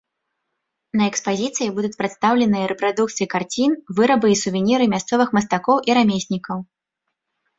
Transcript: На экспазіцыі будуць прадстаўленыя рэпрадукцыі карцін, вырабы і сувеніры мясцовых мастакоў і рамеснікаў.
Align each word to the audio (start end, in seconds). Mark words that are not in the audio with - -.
На 0.99 1.03
экспазіцыі 1.11 1.73
будуць 1.75 1.97
прадстаўленыя 1.99 2.69
рэпрадукцыі 2.71 3.27
карцін, 3.33 3.71
вырабы 3.99 4.27
і 4.33 4.37
сувеніры 4.43 4.85
мясцовых 4.93 5.29
мастакоў 5.39 5.77
і 5.91 5.97
рамеснікаў. 5.99 6.57